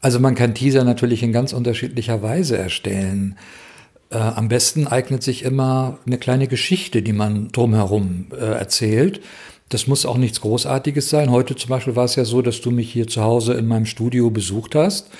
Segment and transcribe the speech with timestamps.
[0.00, 3.36] Also man kann Teaser natürlich in ganz unterschiedlicher Weise erstellen.
[4.10, 9.20] Äh, am besten eignet sich immer eine kleine Geschichte, die man drumherum äh, erzählt.
[9.68, 11.30] Das muss auch nichts Großartiges sein.
[11.30, 13.86] Heute zum Beispiel war es ja so, dass du mich hier zu Hause in meinem
[13.86, 15.10] Studio besucht hast.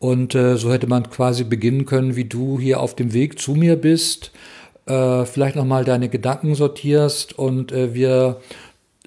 [0.00, 3.54] Und äh, so hätte man quasi beginnen können, wie du hier auf dem Weg zu
[3.54, 4.32] mir bist,
[4.86, 8.40] äh, vielleicht nochmal deine Gedanken sortierst und äh, wir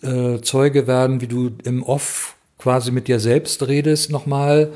[0.02, 4.72] äh, Zeuge werden, wie du im Off quasi mit dir selbst redest nochmal.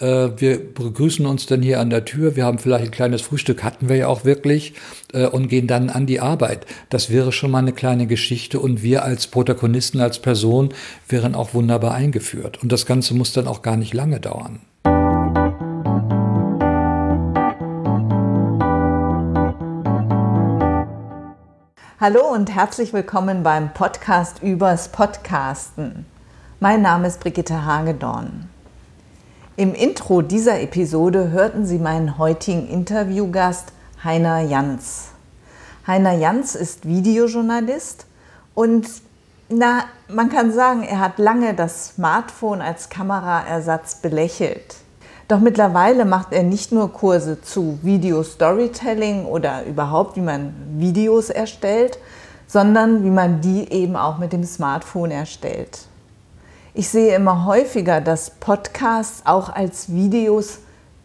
[0.00, 2.36] Äh, wir begrüßen uns dann hier an der Tür.
[2.36, 4.74] Wir haben vielleicht ein kleines Frühstück, hatten wir ja auch wirklich,
[5.12, 6.66] äh, und gehen dann an die Arbeit.
[6.90, 10.70] Das wäre schon mal eine kleine Geschichte und wir als Protagonisten, als Person
[11.08, 12.62] wären auch wunderbar eingeführt.
[12.62, 14.60] Und das Ganze muss dann auch gar nicht lange dauern.
[22.00, 26.06] Hallo und herzlich willkommen beim Podcast übers Podcasten.
[26.60, 28.48] Mein Name ist Brigitte Hagedorn.
[29.58, 33.72] Im Intro dieser Episode hörten Sie meinen heutigen Interviewgast
[34.04, 35.08] Heiner Jans.
[35.84, 38.06] Heiner Jans ist Videojournalist
[38.54, 38.86] und
[39.48, 44.76] na, man kann sagen, er hat lange das Smartphone als Kameraersatz belächelt.
[45.26, 51.30] Doch mittlerweile macht er nicht nur Kurse zu Video Storytelling oder überhaupt, wie man Videos
[51.30, 51.98] erstellt,
[52.46, 55.88] sondern wie man die eben auch mit dem Smartphone erstellt.
[56.78, 60.60] Ich sehe immer häufiger, dass Podcasts auch als Videos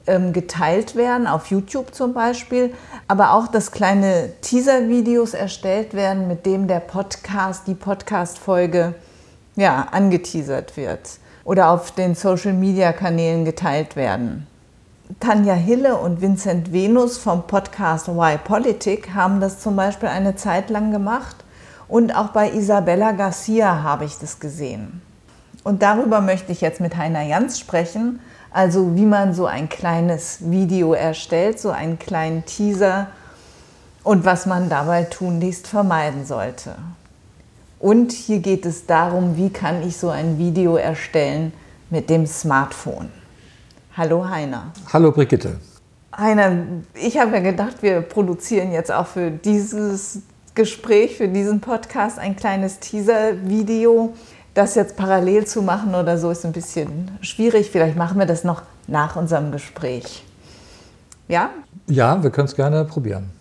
[0.05, 2.75] ähm, geteilt werden, auf YouTube zum Beispiel,
[3.07, 8.93] aber auch, dass kleine Teaser-Videos erstellt werden, mit dem der Podcast, die Podcast-Folge
[9.55, 14.45] ja, angeteasert wird oder auf den Social-Media-Kanälen geteilt werden.
[15.19, 20.69] Tanja Hille und Vincent Venus vom Podcast Why Politik haben das zum Beispiel eine Zeit
[20.69, 21.37] lang gemacht
[21.87, 25.01] und auch bei Isabella Garcia habe ich das gesehen.
[25.63, 28.19] Und darüber möchte ich jetzt mit Heiner Jans sprechen,
[28.51, 33.07] also wie man so ein kleines Video erstellt, so einen kleinen Teaser
[34.03, 36.75] und was man dabei tunlichst vermeiden sollte.
[37.79, 41.53] Und hier geht es darum, wie kann ich so ein Video erstellen
[41.89, 43.09] mit dem Smartphone.
[43.95, 44.71] Hallo Heiner.
[44.91, 45.59] Hallo Brigitte.
[46.15, 50.19] Heiner, ich habe ja gedacht, wir produzieren jetzt auch für dieses
[50.55, 54.13] Gespräch, für diesen Podcast ein kleines Teaser-Video.
[54.53, 57.71] Das jetzt parallel zu machen oder so ist ein bisschen schwierig.
[57.71, 60.23] Vielleicht machen wir das noch nach unserem Gespräch.
[61.27, 61.49] Ja?
[61.87, 63.31] Ja, wir können es gerne probieren.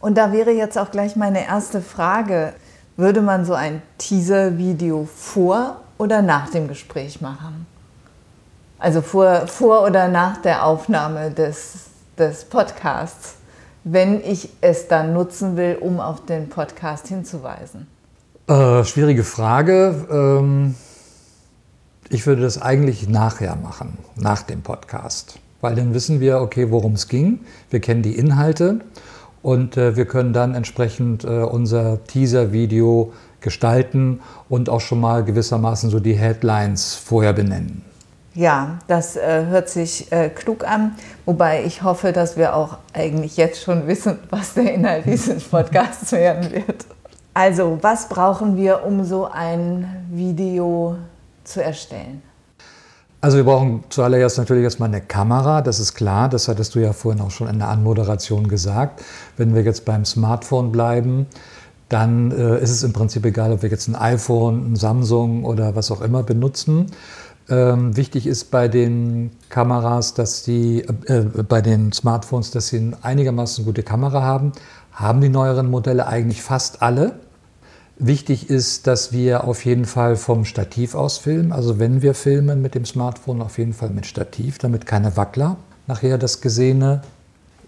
[0.00, 2.52] Und da wäre jetzt auch gleich meine erste Frage.
[2.96, 7.66] Würde man so ein Teaser-Video vor oder nach dem Gespräch machen?
[8.78, 11.86] Also vor, vor oder nach der Aufnahme des,
[12.18, 13.36] des Podcasts,
[13.82, 17.88] wenn ich es dann nutzen will, um auf den Podcast hinzuweisen?
[18.46, 20.06] Äh, schwierige Frage.
[20.10, 20.74] Ähm,
[22.10, 25.38] ich würde das eigentlich nachher machen, nach dem Podcast.
[25.62, 27.40] Weil dann wissen wir, okay, worum es ging.
[27.70, 28.80] Wir kennen die Inhalte
[29.40, 35.88] und äh, wir können dann entsprechend äh, unser Teaser-Video gestalten und auch schon mal gewissermaßen
[35.88, 37.82] so die Headlines vorher benennen.
[38.34, 43.38] Ja, das äh, hört sich äh, klug an, wobei ich hoffe, dass wir auch eigentlich
[43.38, 46.84] jetzt schon wissen, was der Inhalt dieses Podcasts werden wird.
[47.34, 50.96] Also, was brauchen wir, um so ein Video
[51.42, 52.22] zu erstellen?
[53.20, 56.92] Also wir brauchen zuallererst natürlich erstmal eine Kamera, das ist klar, das hattest du ja
[56.92, 59.02] vorhin auch schon in der Anmoderation gesagt.
[59.38, 61.26] Wenn wir jetzt beim Smartphone bleiben,
[61.88, 65.74] dann äh, ist es im Prinzip egal, ob wir jetzt ein iPhone, ein Samsung oder
[65.74, 66.90] was auch immer benutzen.
[67.48, 72.96] Ähm, wichtig ist bei den Kameras, dass die, äh, bei den Smartphones, dass sie eine
[73.02, 74.52] einigermaßen gute Kamera haben.
[74.92, 77.12] Haben die neueren Modelle eigentlich fast alle.
[77.96, 81.52] Wichtig ist, dass wir auf jeden Fall vom Stativ aus filmen.
[81.52, 85.56] Also wenn wir filmen mit dem Smartphone, auf jeden Fall mit Stativ, damit keine Wackler
[85.86, 87.02] nachher das Gesehene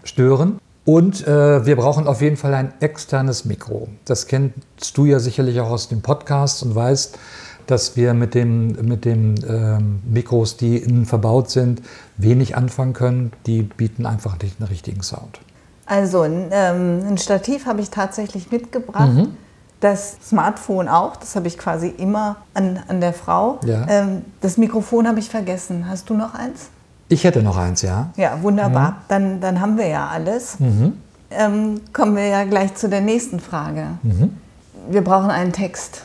[0.03, 0.59] stören.
[0.85, 3.89] Und äh, wir brauchen auf jeden Fall ein externes Mikro.
[4.05, 7.17] Das kennst du ja sicherlich auch aus dem Podcast und weißt,
[7.65, 11.81] dass wir mit den mit dem, ähm, Mikros, die innen verbaut sind,
[12.15, 13.33] wenig anfangen können.
[13.45, 15.39] Die bieten einfach nicht einen richtigen Sound.
[15.85, 19.13] Also ein, ähm, ein Stativ habe ich tatsächlich mitgebracht.
[19.13, 19.37] Mhm.
[19.79, 23.59] Das Smartphone auch, das habe ich quasi immer an, an der Frau.
[23.63, 23.85] Ja.
[23.87, 25.87] Ähm, das Mikrofon habe ich vergessen.
[25.87, 26.69] Hast du noch eins?
[27.09, 28.09] Ich hätte noch eins, ja.
[28.17, 28.91] Ja, wunderbar.
[28.91, 28.95] Mhm.
[29.07, 30.59] Dann, dann haben wir ja alles.
[30.59, 30.93] Mhm.
[31.29, 33.85] Ähm, kommen wir ja gleich zu der nächsten Frage.
[34.03, 34.35] Mhm.
[34.89, 36.03] Wir brauchen einen Text.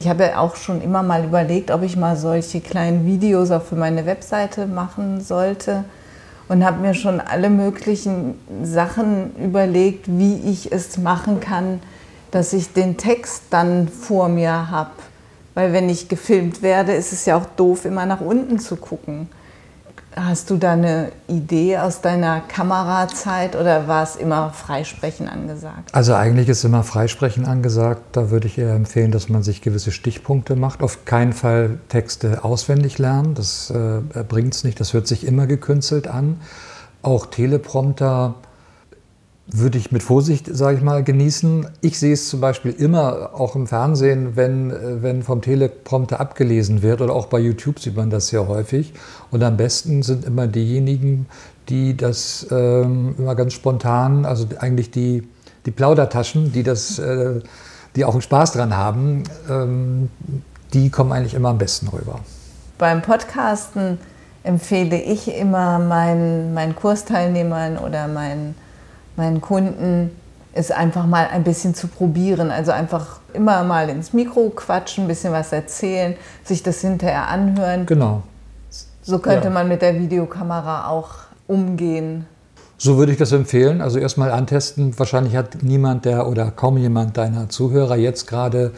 [0.00, 3.62] Ich habe ja auch schon immer mal überlegt, ob ich mal solche kleinen Videos auch
[3.62, 5.84] für meine Webseite machen sollte
[6.48, 11.80] und habe mir schon alle möglichen Sachen überlegt, wie ich es machen kann,
[12.34, 14.90] dass ich den Text dann vor mir habe.
[15.54, 19.28] Weil wenn ich gefilmt werde, ist es ja auch doof, immer nach unten zu gucken.
[20.16, 25.90] Hast du da eine Idee aus deiner Kamerazeit oder war es immer Freisprechen angesagt?
[25.92, 28.02] Also eigentlich ist immer Freisprechen angesagt.
[28.12, 30.82] Da würde ich eher empfehlen, dass man sich gewisse Stichpunkte macht.
[30.82, 33.34] Auf keinen Fall Texte auswendig lernen.
[33.34, 34.80] Das äh, bringt es nicht.
[34.80, 36.40] Das hört sich immer gekünstelt an.
[37.02, 38.34] Auch Teleprompter
[39.46, 41.66] würde ich mit Vorsicht, sage ich mal, genießen.
[41.82, 47.02] Ich sehe es zum Beispiel immer auch im Fernsehen, wenn, wenn vom Teleprompter abgelesen wird
[47.02, 48.94] oder auch bei YouTube sieht man das sehr häufig.
[49.30, 51.26] Und am besten sind immer diejenigen,
[51.68, 55.28] die das ähm, immer ganz spontan, also eigentlich die,
[55.66, 57.40] die Plaudertaschen, die, das, äh,
[57.96, 60.10] die auch einen Spaß dran haben, ähm,
[60.72, 62.20] die kommen eigentlich immer am besten rüber.
[62.78, 63.98] Beim Podcasten
[64.42, 68.54] empfehle ich immer meinen, meinen Kursteilnehmern oder meinen
[69.16, 70.10] meinen Kunden,
[70.54, 72.50] ist einfach mal ein bisschen zu probieren.
[72.50, 77.86] Also einfach immer mal ins Mikro quatschen, ein bisschen was erzählen, sich das hinterher anhören.
[77.86, 78.22] Genau.
[79.02, 79.50] So könnte ja.
[79.50, 81.10] man mit der Videokamera auch
[81.46, 82.26] umgehen.
[82.78, 83.80] So würde ich das empfehlen.
[83.80, 84.98] Also erstmal antesten.
[84.98, 88.72] Wahrscheinlich hat niemand der oder kaum jemand deiner Zuhörer jetzt gerade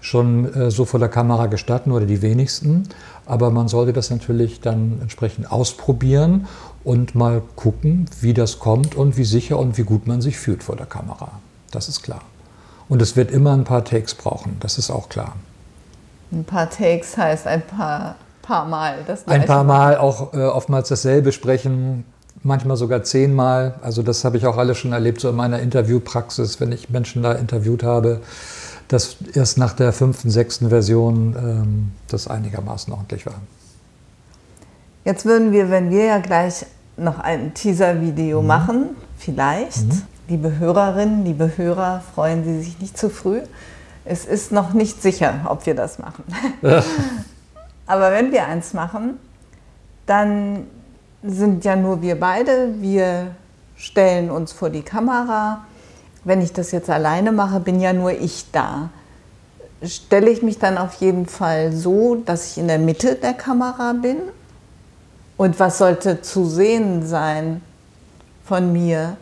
[0.00, 2.88] schon äh, so vor der Kamera gestatten oder die wenigsten.
[3.26, 6.46] Aber man sollte das natürlich dann entsprechend ausprobieren
[6.84, 10.62] und mal gucken, wie das kommt und wie sicher und wie gut man sich fühlt
[10.62, 11.32] vor der Kamera.
[11.70, 12.22] Das ist klar.
[12.88, 15.36] Und es wird immer ein paar Takes brauchen, das ist auch klar.
[16.32, 18.98] Ein paar Takes heißt ein paar, paar Mal.
[19.06, 22.04] Das ein paar Mal auch äh, oftmals dasselbe sprechen,
[22.42, 23.74] manchmal sogar zehnmal.
[23.82, 27.22] Also das habe ich auch alles schon erlebt, so in meiner Interviewpraxis, wenn ich Menschen
[27.22, 28.20] da interviewt habe,
[28.88, 33.40] dass erst nach der fünften, sechsten Version ähm, das einigermaßen ordentlich war.
[35.04, 36.66] Jetzt würden wir, wenn wir ja gleich
[36.96, 38.46] noch ein Teaser-Video mhm.
[38.46, 40.02] machen, vielleicht, mhm.
[40.28, 43.40] liebe Hörerinnen, liebe Hörer, freuen Sie sich nicht zu früh.
[44.04, 46.24] Es ist noch nicht sicher, ob wir das machen.
[47.86, 49.18] Aber wenn wir eins machen,
[50.04, 50.66] dann
[51.22, 52.74] sind ja nur wir beide.
[52.80, 53.28] Wir
[53.76, 55.64] stellen uns vor die Kamera.
[56.24, 58.90] Wenn ich das jetzt alleine mache, bin ja nur ich da.
[59.82, 63.94] Stelle ich mich dann auf jeden Fall so, dass ich in der Mitte der Kamera
[63.94, 64.18] bin
[65.40, 67.62] und was sollte zu sehen sein
[68.44, 69.16] von mir?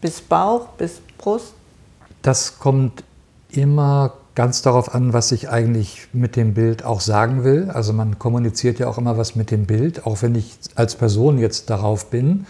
[0.00, 1.52] Bis Bauch, bis Brust?
[2.22, 3.02] Das kommt
[3.50, 7.72] immer ganz darauf an, was ich eigentlich mit dem Bild auch sagen will.
[7.74, 11.38] Also man kommuniziert ja auch immer was mit dem Bild, auch wenn ich als Person
[11.38, 12.46] jetzt darauf bin.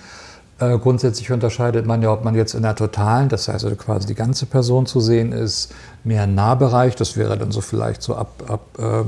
[0.59, 4.07] Äh, grundsätzlich unterscheidet man ja, ob man jetzt in der totalen, das heißt also quasi
[4.07, 5.73] die ganze Person zu sehen ist,
[6.05, 9.05] mehr Nahbereich, das wäre dann so vielleicht so ab, ab äh,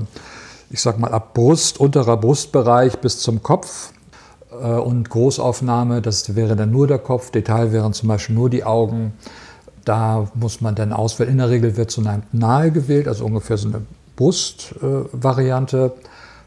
[0.70, 3.92] ich sag mal, ab Brust, unterer Brustbereich bis zum Kopf.
[4.50, 8.64] Äh, und Großaufnahme, das wäre dann nur der Kopf, Detail wären zum Beispiel nur die
[8.64, 9.12] Augen.
[9.84, 11.32] Da muss man dann auswählen.
[11.32, 13.82] In der Regel wird so eine nahe gewählt, also ungefähr so eine
[14.16, 15.92] Brustvariante.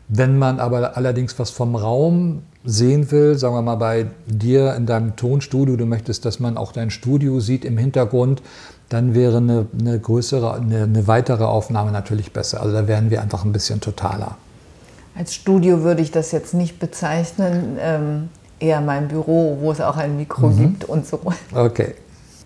[0.08, 4.86] Wenn man aber allerdings was vom Raum sehen will, sagen wir mal bei dir in
[4.86, 8.42] deinem Tonstudio, du möchtest, dass man auch dein Studio sieht im Hintergrund,
[8.94, 12.62] dann wäre eine, eine größere, eine, eine weitere Aufnahme natürlich besser.
[12.62, 14.38] Also da wären wir einfach ein bisschen totaler.
[15.16, 18.30] Als Studio würde ich das jetzt nicht bezeichnen, ähm,
[18.60, 20.58] eher mein Büro, wo es auch ein Mikro mhm.
[20.58, 21.20] gibt und so.
[21.54, 21.96] Okay.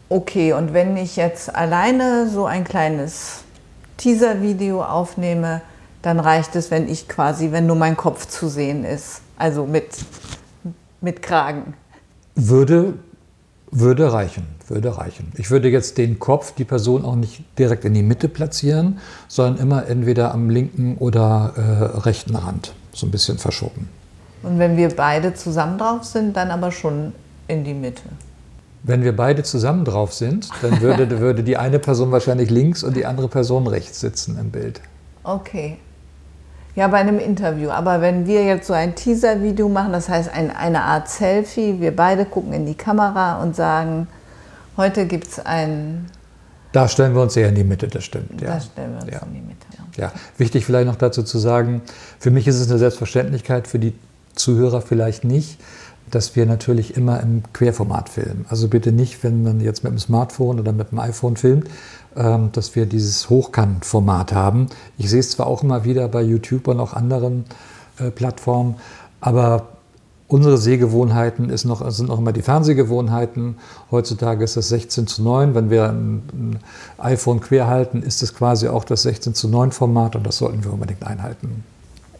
[0.10, 3.42] Okay, und wenn ich jetzt alleine so ein kleines
[3.98, 5.62] Teaser-Video aufnehme,
[6.02, 9.90] dann reicht es, wenn ich quasi, wenn nur mein Kopf zu sehen ist, also mit,
[11.02, 11.74] mit Kragen.
[12.36, 12.94] Würde
[13.72, 15.32] würde reichen, würde reichen.
[15.36, 19.62] Ich würde jetzt den Kopf, die Person auch nicht direkt in die Mitte platzieren, sondern
[19.62, 23.90] immer entweder am linken oder äh, rechten Rand, so ein bisschen verschoben.
[24.44, 27.14] Und wenn wir beide zusammen drauf sind, dann aber schon
[27.48, 28.04] in die Mitte.
[28.84, 32.96] Wenn wir beide zusammen drauf sind, dann würde, würde die eine Person wahrscheinlich links und
[32.96, 34.82] die andere Person rechts sitzen im Bild.
[35.24, 35.78] Okay.
[36.78, 37.72] Ja, bei einem Interview.
[37.72, 41.96] Aber wenn wir jetzt so ein Teaser-Video machen, das heißt ein, eine Art Selfie, wir
[41.96, 44.08] beide gucken in die Kamera und sagen,
[44.78, 46.06] heute gibt es ein...
[46.74, 48.40] Da stellen wir uns eher in die Mitte, das stimmt.
[48.40, 48.54] Ja.
[48.54, 49.22] Da stellen wir uns ja.
[49.26, 49.66] in die Mitte.
[49.98, 50.04] Ja.
[50.04, 51.82] ja, wichtig vielleicht noch dazu zu sagen,
[52.20, 53.96] für mich ist es eine Selbstverständlichkeit, für die
[54.36, 55.60] Zuhörer vielleicht nicht,
[56.12, 58.46] dass wir natürlich immer im Querformat filmen.
[58.50, 61.68] Also bitte nicht, wenn man jetzt mit dem Smartphone oder mit dem iPhone filmt,
[62.16, 64.68] ähm, dass wir dieses Hochkantformat haben.
[64.98, 67.46] Ich sehe es zwar auch immer wieder bei YouTube und auch anderen
[68.00, 68.76] äh, Plattformen,
[69.22, 69.68] aber
[70.28, 73.58] unsere Sehgewohnheiten noch, sind noch immer die Fernsehgewohnheiten.
[73.92, 75.56] Heutzutage ist das 16 zu 9.
[75.56, 76.60] Wenn wir ein
[76.98, 80.64] iPhone quer halten, ist es quasi auch das 16 zu 9 Format und das sollten
[80.64, 81.64] wir unbedingt einhalten.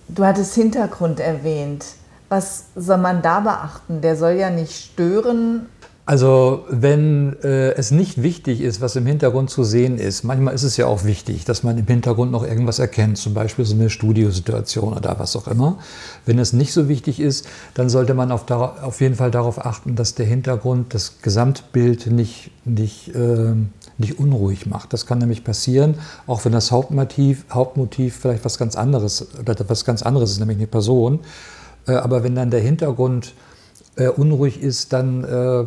[0.10, 1.86] Du hattest Hintergrund erwähnt.
[2.30, 4.02] Was soll man da beachten?
[4.02, 5.68] Der soll ja nicht stören,
[6.10, 10.64] Also wenn äh, es nicht wichtig ist, was im Hintergrund zu sehen ist, manchmal ist
[10.64, 13.90] es ja auch wichtig, dass man im Hintergrund noch irgendwas erkennt, zum Beispiel so eine
[13.90, 15.80] Studiosituation oder was auch immer.
[16.26, 19.98] Wenn es nicht so wichtig ist, dann sollte man auf, auf jeden Fall darauf achten,
[19.98, 23.54] dass der Hintergrund das Gesamtbild nicht, nicht, äh,
[23.98, 24.94] nicht unruhig macht.
[24.94, 29.84] Das kann nämlich passieren, auch wenn das Hauptmotiv, Hauptmotiv vielleicht was ganz anderes oder was
[29.84, 31.20] ganz anderes ist, nämlich eine Person.
[31.88, 33.34] Äh, aber wenn dann der Hintergrund
[33.96, 35.66] äh, unruhig ist, dann äh,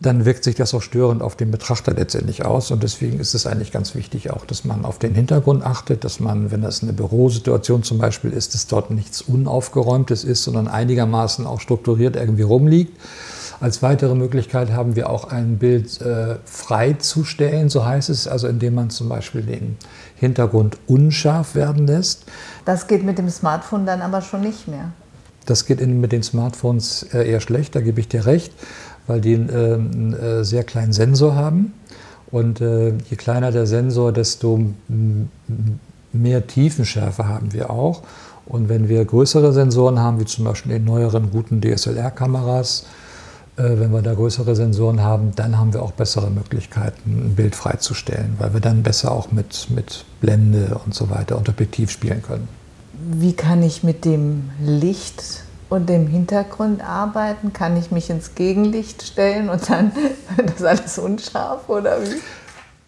[0.00, 2.70] dann wirkt sich das auch störend auf den Betrachter letztendlich aus.
[2.70, 6.20] Und deswegen ist es eigentlich ganz wichtig auch, dass man auf den Hintergrund achtet, dass
[6.20, 11.46] man, wenn das eine Bürosituation zum Beispiel ist, dass dort nichts Unaufgeräumtes ist, sondern einigermaßen
[11.46, 12.96] auch strukturiert irgendwie rumliegt.
[13.60, 18.74] Als weitere Möglichkeit haben wir auch ein Bild äh, freizustellen, so heißt es, also indem
[18.74, 19.76] man zum Beispiel den
[20.14, 22.22] Hintergrund unscharf werden lässt.
[22.64, 24.92] Das geht mit dem Smartphone dann aber schon nicht mehr.
[25.48, 28.52] Das geht in, mit den Smartphones äh, eher schlecht, da gebe ich dir recht
[29.08, 31.72] weil die äh, einen äh, sehr kleinen Sensor haben.
[32.30, 34.60] Und je kleiner der Sensor, desto
[36.12, 38.02] mehr Tiefenschärfe haben wir auch.
[38.44, 42.84] Und wenn wir größere Sensoren haben, wie zum Beispiel in neueren guten DSLR-Kameras,
[43.56, 48.34] wenn wir da größere Sensoren haben, dann haben wir auch bessere Möglichkeiten, ein Bild freizustellen,
[48.38, 52.57] weil wir dann besser auch mit, mit Blende und so weiter und Objektiv spielen können.
[53.10, 57.54] Wie kann ich mit dem Licht und im Hintergrund arbeiten?
[57.54, 59.92] Kann ich mich ins Gegenlicht stellen und dann
[60.36, 62.16] das alles unscharf oder wie?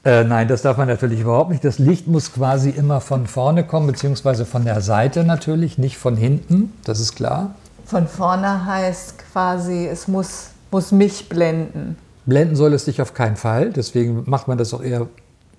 [0.06, 1.64] Äh, nein, das darf man natürlich überhaupt nicht.
[1.64, 6.16] Das Licht muss quasi immer von vorne kommen, beziehungsweise von der Seite natürlich, nicht von
[6.16, 7.54] hinten, das ist klar.
[7.86, 11.96] Von vorne heißt quasi, es muss, muss mich blenden.
[12.26, 15.06] Blenden soll es dich auf keinen Fall, deswegen macht man das auch eher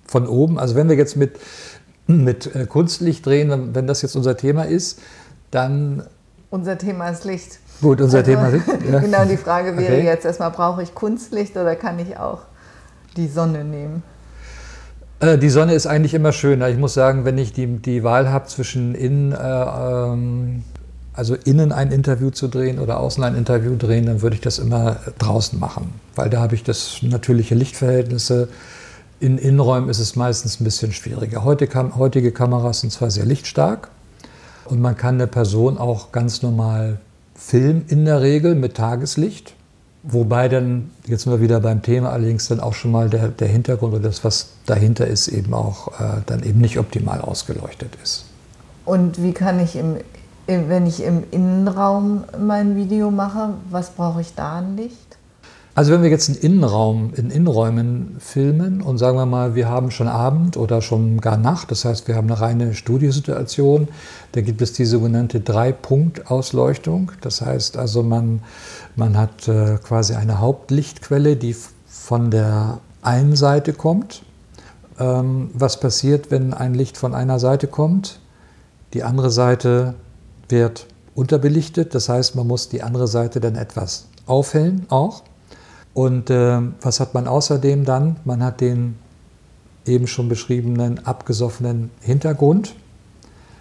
[0.06, 0.60] von oben.
[0.60, 1.40] Also wenn wir jetzt mit,
[2.18, 5.00] mit äh, Kunstlicht drehen, wenn das jetzt unser Thema ist,
[5.52, 6.04] dann
[6.50, 7.60] unser Thema ist Licht.
[7.82, 8.66] Gut, unser also, Thema Licht.
[8.92, 9.00] Ja.
[9.00, 10.06] Genau, die Frage wäre okay.
[10.06, 12.42] jetzt erstmal, brauche ich Kunstlicht oder kann ich auch
[13.16, 14.04] die Sonne nehmen?
[15.22, 16.70] Äh, die Sonne ist eigentlich immer schöner.
[16.70, 20.64] Ich muss sagen, wenn ich die, die Wahl habe zwischen innen, äh, ähm,
[21.14, 24.60] also innen ein Interview zu drehen oder außen ein Interview drehen, dann würde ich das
[24.60, 28.50] immer draußen machen, weil da habe ich das natürliche Lichtverhältnisse.
[29.22, 31.46] In Innenräumen ist es meistens ein bisschen schwieriger.
[31.46, 33.90] Heutige Kameras sind zwar sehr lichtstark,
[34.66, 37.00] und man kann eine Person auch ganz normal
[37.36, 39.54] filmen, in der Regel mit Tageslicht.
[40.04, 43.48] Wobei dann, jetzt sind wir wieder beim Thema, allerdings dann auch schon mal der, der
[43.48, 48.26] Hintergrund oder das, was dahinter ist, eben auch äh, dann eben nicht optimal ausgeleuchtet ist.
[48.86, 49.98] Und wie kann ich, im,
[50.48, 55.18] wenn ich im Innenraum mein Video mache, was brauche ich da an Licht?
[55.82, 59.90] Also wenn wir jetzt einen Innenraum, in Innenräumen filmen und sagen wir mal, wir haben
[59.90, 63.88] schon Abend oder schon gar Nacht, das heißt, wir haben eine reine Studiosituation,
[64.34, 67.14] da gibt es die sogenannte Drei-Punkt-Ausleuchtung.
[67.22, 68.44] Das heißt also, man,
[68.96, 71.56] man hat äh, quasi eine Hauptlichtquelle, die
[71.88, 74.22] von der einen Seite kommt.
[75.00, 78.20] Ähm, was passiert, wenn ein Licht von einer Seite kommt?
[78.94, 79.96] Die andere Seite
[80.48, 80.86] wird
[81.16, 85.24] unterbelichtet, das heißt, man muss die andere Seite dann etwas aufhellen auch.
[85.94, 88.18] Und äh, was hat man außerdem dann?
[88.24, 88.98] Man hat den
[89.86, 92.76] eben schon beschriebenen abgesoffenen Hintergrund.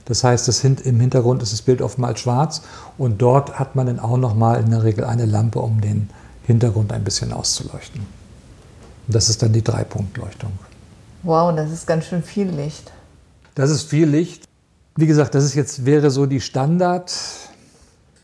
[0.05, 2.63] Das heißt, das im Hintergrund ist das Bild oftmals schwarz
[2.99, 6.11] und dort hat man dann auch nochmal in der Regel eine Lampe, um den
[6.47, 8.01] Hintergrund ein bisschen auszuleuchten.
[9.07, 10.51] Und das ist dann die Dreipunktleuchtung.
[11.23, 12.91] Wow, das ist ganz schön viel Licht.
[13.55, 14.45] Das ist viel Licht.
[14.97, 16.41] Wie gesagt, das ist jetzt wäre so die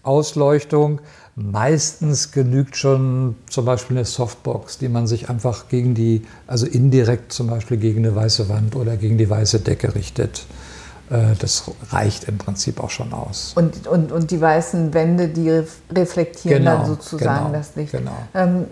[0.06, 1.00] Standardausleuchtung.
[1.34, 7.32] Meistens genügt schon zum Beispiel eine Softbox, die man sich einfach gegen die, also indirekt
[7.32, 10.46] zum Beispiel gegen eine weiße Wand oder gegen die weiße Decke richtet.
[11.10, 13.52] Äh, das reicht im Prinzip auch schon aus.
[13.54, 15.62] Und, und, und die weißen Wände, die
[15.94, 17.92] reflektieren genau, dann sozusagen genau, das Licht.
[17.92, 18.16] Genau.
[18.34, 18.64] Ähm,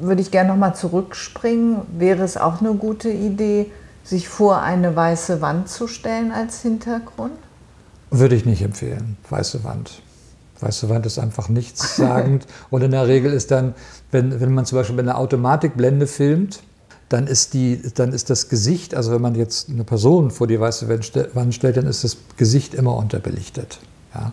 [0.00, 1.78] würde ich gerne nochmal zurückspringen.
[1.98, 3.72] Wäre es auch eine gute Idee,
[4.04, 7.32] sich vor eine weiße Wand zu stellen als Hintergrund?
[8.10, 10.00] Würde ich nicht empfehlen, weiße Wand.
[10.60, 12.46] Weiße Wand ist einfach nichtssagend.
[12.70, 13.74] Und in der Regel ist dann,
[14.10, 16.60] wenn, wenn man zum Beispiel mit einer Automatikblende filmt,
[17.08, 20.58] dann ist, die, dann ist das Gesicht, also wenn man jetzt eine Person vor die
[20.58, 23.78] weiße Wand stellt, dann ist das Gesicht immer unterbelichtet.
[24.14, 24.32] Ja.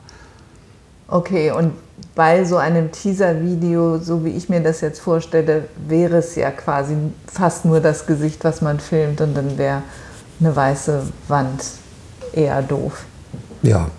[1.07, 1.73] Okay, und
[2.15, 6.95] bei so einem Teaser-Video, so wie ich mir das jetzt vorstelle, wäre es ja quasi
[7.27, 9.83] fast nur das Gesicht, was man filmt und dann wäre
[10.39, 11.63] eine weiße Wand
[12.31, 13.05] eher doof.
[13.61, 13.89] Ja,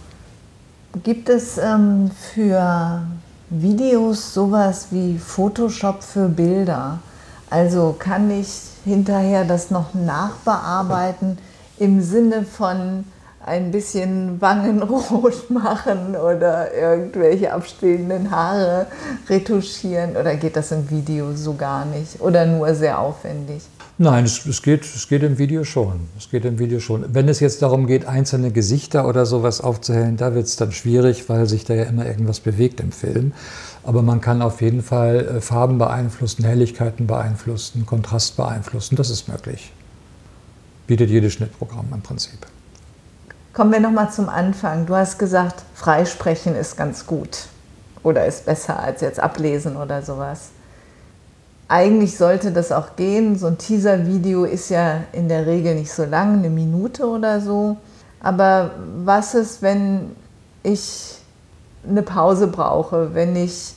[1.02, 3.02] Gibt es ähm, für
[3.50, 7.00] Videos sowas wie Photoshop für Bilder?
[7.50, 8.48] Also kann ich
[8.84, 11.38] hinterher das noch nachbearbeiten
[11.78, 13.04] im Sinne von
[13.44, 18.86] ein bisschen Wangenrot machen oder irgendwelche abstehenden Haare
[19.28, 23.62] retuschieren oder geht das im Video so gar nicht oder nur sehr aufwendig?
[23.96, 26.08] Nein, es, es, geht, es geht im Video schon.
[26.18, 27.14] Es geht im Video schon.
[27.14, 31.28] Wenn es jetzt darum geht, einzelne Gesichter oder sowas aufzuhellen, da wird es dann schwierig,
[31.28, 33.32] weil sich da ja immer irgendwas bewegt im Film.
[33.84, 38.96] Aber man kann auf jeden Fall äh, Farben beeinflussen, Helligkeiten beeinflussen, Kontrast beeinflussen.
[38.96, 39.72] Das ist möglich.
[40.88, 42.40] Bietet jedes Schnittprogramm im Prinzip.
[43.52, 44.86] Kommen wir nochmal zum Anfang.
[44.86, 47.46] Du hast gesagt, Freisprechen ist ganz gut
[48.02, 50.50] oder ist besser als jetzt ablesen oder sowas.
[51.68, 53.38] Eigentlich sollte das auch gehen.
[53.38, 57.78] So ein Teaser-Video ist ja in der Regel nicht so lang, eine Minute oder so.
[58.20, 58.72] Aber
[59.04, 60.14] was ist, wenn
[60.62, 61.18] ich
[61.88, 63.74] eine Pause brauche, wenn ich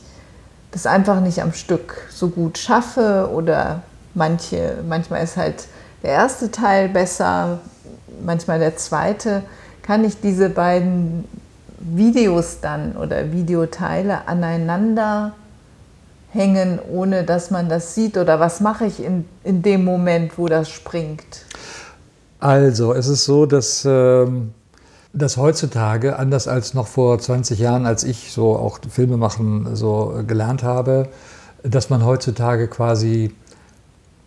[0.71, 5.67] das einfach nicht am Stück so gut schaffe oder manche, manchmal ist halt
[6.03, 7.59] der erste Teil besser,
[8.23, 9.43] manchmal der zweite,
[9.81, 11.25] kann ich diese beiden
[11.79, 15.33] Videos dann oder Videoteile aneinander
[16.37, 18.17] hängen, ohne dass man das sieht?
[18.17, 21.45] Oder was mache ich in, in dem Moment, wo das springt?
[22.39, 24.27] Also, es ist so, dass, äh,
[25.11, 30.23] dass heutzutage, anders als noch vor 20 Jahren, als ich so auch Filme machen so
[30.25, 31.09] gelernt habe,
[31.63, 33.33] dass man heutzutage quasi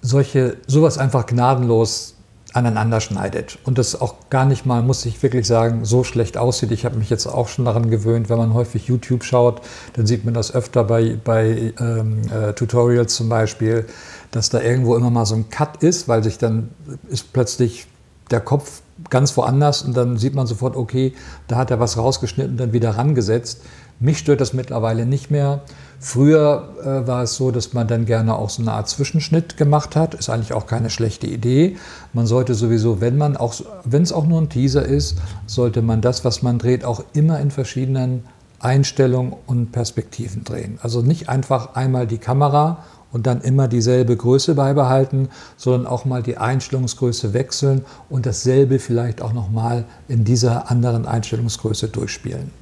[0.02, 2.14] solche, sowas einfach gnadenlos
[2.52, 6.72] aneinander schneidet und das auch gar nicht mal, muss ich wirklich sagen, so schlecht aussieht.
[6.72, 9.60] Ich habe mich jetzt auch schon daran gewöhnt, wenn man häufig YouTube schaut,
[9.94, 13.86] dann sieht man das öfter bei, bei ähm, äh, Tutorials zum Beispiel,
[14.30, 16.70] dass da irgendwo immer mal so ein Cut ist, weil sich dann
[17.08, 17.86] ist plötzlich
[18.30, 21.14] der Kopf ganz woanders und dann sieht man sofort, okay,
[21.48, 23.62] da hat er was rausgeschnitten, dann wieder rangesetzt.
[24.02, 25.60] Mich stört das mittlerweile nicht mehr.
[25.98, 29.94] Früher äh, war es so, dass man dann gerne auch so eine Art Zwischenschnitt gemacht
[29.94, 30.14] hat.
[30.14, 31.76] Ist eigentlich auch keine schlechte Idee.
[32.14, 36.00] Man sollte sowieso, wenn man auch, wenn es auch nur ein Teaser ist, sollte man
[36.00, 38.24] das, was man dreht, auch immer in verschiedenen
[38.58, 40.78] Einstellungen und Perspektiven drehen.
[40.80, 42.78] Also nicht einfach einmal die Kamera
[43.12, 45.28] und dann immer dieselbe Größe beibehalten,
[45.58, 51.04] sondern auch mal die Einstellungsgröße wechseln und dasselbe vielleicht auch noch mal in dieser anderen
[51.04, 52.59] Einstellungsgröße durchspielen.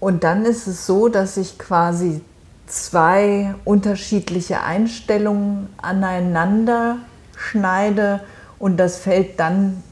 [0.00, 2.22] Und dann ist es so, dass ich quasi
[2.66, 6.96] zwei unterschiedliche Einstellungen aneinander
[7.36, 8.20] schneide
[8.58, 9.82] und das fällt dann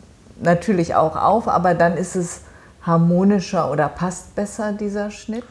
[0.42, 2.40] natürlich auch auf, aber dann ist es
[2.82, 5.44] harmonischer oder passt besser dieser Schnitt?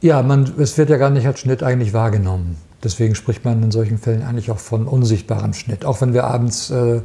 [0.00, 2.56] Ja, man, es wird ja gar nicht als Schnitt eigentlich wahrgenommen.
[2.82, 5.84] Deswegen spricht man in solchen Fällen eigentlich auch von unsichtbarem Schnitt.
[5.84, 7.00] Auch wenn wir abends äh,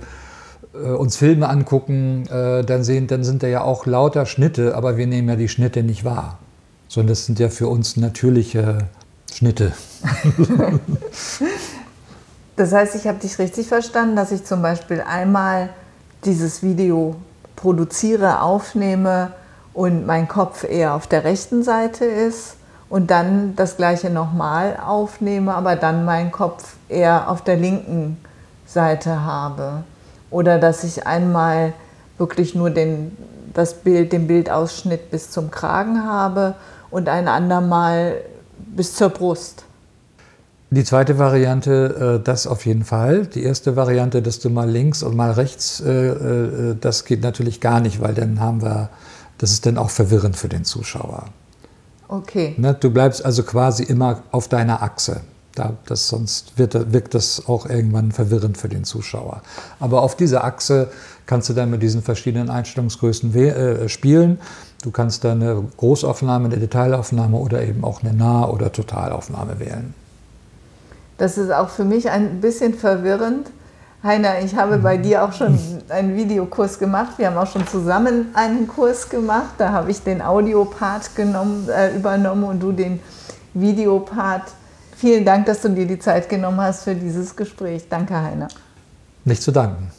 [0.74, 4.98] äh uns Filme angucken, äh, dann, sehen, dann sind da ja auch lauter Schnitte, aber
[4.98, 6.40] wir nehmen ja die Schnitte nicht wahr
[6.88, 8.80] sondern das sind ja für uns natürliche
[9.34, 9.74] Schnitte.
[12.56, 15.70] das heißt, ich habe dich richtig verstanden, dass ich zum Beispiel einmal
[16.26, 17.16] dieses Video
[17.56, 19.32] produziere, aufnehme
[19.74, 22.56] und mein Kopf eher auf der rechten Seite ist
[22.90, 28.18] und dann das gleiche nochmal aufnehme, aber dann meinen Kopf eher auf der linken
[28.66, 29.84] Seite habe.
[30.30, 31.74] Oder dass ich einmal
[32.18, 33.16] wirklich nur den,
[33.54, 36.56] das Bild, den Bildausschnitt bis zum Kragen habe
[36.90, 38.22] und ein andermal
[38.76, 39.64] bis zur Brust.
[40.70, 43.26] Die zweite Variante, äh, das auf jeden Fall.
[43.26, 47.62] Die erste Variante, dass du mal links und mal rechts, äh, äh, das geht natürlich
[47.62, 48.90] gar nicht, weil dann haben wir,
[49.38, 51.26] das ist dann auch verwirrend für den Zuschauer.
[52.10, 52.54] Okay.
[52.58, 55.22] Ne, du bleibst also quasi immer auf deiner Achse.
[55.56, 59.42] Da, das, sonst wird, wirkt das auch irgendwann verwirrend für den Zuschauer.
[59.80, 60.92] Aber auf dieser Achse
[61.26, 64.38] kannst du dann mit diesen verschiedenen Einstellungsgrößen spielen.
[64.84, 69.94] Du kannst da eine Großaufnahme, eine Detailaufnahme oder eben auch eine Nah- oder Totalaufnahme wählen.
[71.18, 73.50] Das ist auch für mich ein bisschen verwirrend.
[74.04, 75.58] Heiner, ich habe bei dir auch schon
[75.90, 77.18] einen Videokurs gemacht.
[77.18, 79.56] Wir haben auch schon zusammen einen Kurs gemacht.
[79.58, 83.00] Da habe ich den Audiopart genommen, äh, übernommen und du den
[83.56, 84.44] Videopart.
[84.96, 87.88] Vielen Dank, dass du dir die Zeit genommen hast für dieses Gespräch.
[87.90, 88.48] Danke, Heiner.
[89.26, 89.92] Nicht zu danken.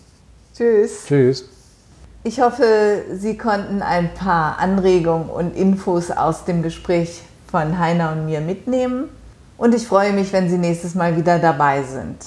[0.54, 1.04] Tschüss.
[1.06, 1.57] Tschüss.
[2.24, 8.26] Ich hoffe, Sie konnten ein paar Anregungen und Infos aus dem Gespräch von Heiner und
[8.26, 9.08] mir mitnehmen.
[9.56, 12.18] Und ich freue mich, wenn Sie nächstes Mal wieder dabei sind.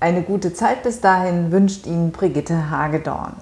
[0.00, 3.34] Eine gute Zeit bis dahin wünscht Ihnen Brigitte Hagedorn.